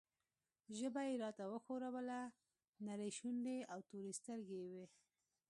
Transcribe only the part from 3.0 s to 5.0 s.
شونډې او تورې سترګې یې وې.